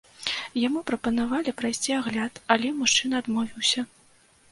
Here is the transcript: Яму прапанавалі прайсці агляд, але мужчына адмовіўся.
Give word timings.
Яму 0.67 0.79
прапанавалі 0.89 1.53
прайсці 1.59 1.91
агляд, 1.97 2.33
але 2.55 2.71
мужчына 2.79 3.15
адмовіўся. 3.25 3.85